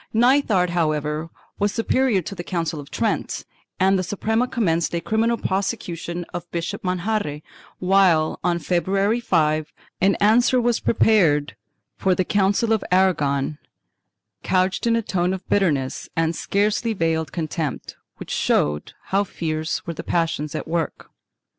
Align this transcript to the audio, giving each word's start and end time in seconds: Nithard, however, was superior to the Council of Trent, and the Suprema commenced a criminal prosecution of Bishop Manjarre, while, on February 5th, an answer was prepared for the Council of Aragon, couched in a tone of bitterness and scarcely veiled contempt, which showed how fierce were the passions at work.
Nithard, 0.15 0.71
however, 0.71 1.29
was 1.59 1.71
superior 1.71 2.23
to 2.23 2.33
the 2.33 2.43
Council 2.43 2.79
of 2.79 2.89
Trent, 2.89 3.45
and 3.79 3.99
the 3.99 4.03
Suprema 4.03 4.47
commenced 4.47 4.95
a 4.95 4.99
criminal 4.99 5.37
prosecution 5.37 6.25
of 6.33 6.49
Bishop 6.49 6.83
Manjarre, 6.83 7.43
while, 7.77 8.39
on 8.43 8.57
February 8.57 9.21
5th, 9.21 9.67
an 10.01 10.15
answer 10.15 10.59
was 10.59 10.79
prepared 10.79 11.55
for 11.97 12.15
the 12.15 12.25
Council 12.25 12.73
of 12.73 12.83
Aragon, 12.91 13.59
couched 14.41 14.87
in 14.87 14.95
a 14.95 15.03
tone 15.03 15.35
of 15.35 15.47
bitterness 15.49 16.09
and 16.15 16.35
scarcely 16.35 16.93
veiled 16.93 17.31
contempt, 17.31 17.95
which 18.17 18.31
showed 18.31 18.93
how 19.09 19.23
fierce 19.23 19.85
were 19.85 19.93
the 19.93 20.01
passions 20.03 20.55
at 20.55 20.67
work. 20.67 21.11